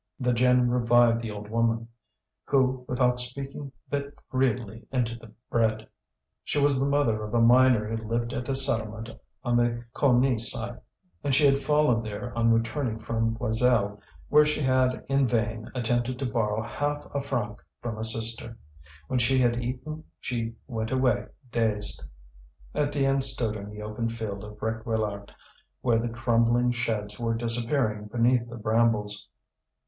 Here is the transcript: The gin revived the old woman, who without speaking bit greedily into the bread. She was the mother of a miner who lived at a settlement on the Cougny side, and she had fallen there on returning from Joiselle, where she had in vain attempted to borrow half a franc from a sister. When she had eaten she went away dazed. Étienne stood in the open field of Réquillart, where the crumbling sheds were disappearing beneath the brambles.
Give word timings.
The 0.19 0.33
gin 0.33 0.71
revived 0.71 1.21
the 1.21 1.29
old 1.29 1.47
woman, 1.49 1.87
who 2.45 2.85
without 2.89 3.19
speaking 3.19 3.71
bit 3.91 4.15
greedily 4.29 4.87
into 4.91 5.15
the 5.15 5.31
bread. 5.51 5.87
She 6.43 6.59
was 6.59 6.79
the 6.79 6.89
mother 6.89 7.23
of 7.23 7.35
a 7.35 7.39
miner 7.39 7.87
who 7.87 8.07
lived 8.09 8.33
at 8.33 8.49
a 8.49 8.55
settlement 8.55 9.11
on 9.43 9.57
the 9.57 9.85
Cougny 9.93 10.39
side, 10.39 10.81
and 11.23 11.35
she 11.35 11.45
had 11.45 11.59
fallen 11.59 12.01
there 12.01 12.35
on 12.35 12.51
returning 12.51 12.97
from 12.97 13.37
Joiselle, 13.37 13.99
where 14.29 14.43
she 14.43 14.63
had 14.63 15.05
in 15.07 15.27
vain 15.27 15.69
attempted 15.75 16.17
to 16.17 16.25
borrow 16.25 16.63
half 16.63 17.05
a 17.13 17.21
franc 17.21 17.59
from 17.79 17.99
a 17.99 18.03
sister. 18.03 18.57
When 19.05 19.19
she 19.19 19.37
had 19.37 19.61
eaten 19.63 20.05
she 20.19 20.55
went 20.65 20.89
away 20.89 21.27
dazed. 21.51 22.01
Étienne 22.73 23.21
stood 23.21 23.55
in 23.55 23.69
the 23.69 23.83
open 23.83 24.09
field 24.09 24.43
of 24.43 24.53
Réquillart, 24.57 25.29
where 25.81 25.99
the 25.99 26.09
crumbling 26.09 26.71
sheds 26.71 27.19
were 27.19 27.35
disappearing 27.35 28.05
beneath 28.07 28.49
the 28.49 28.57
brambles. 28.57 29.27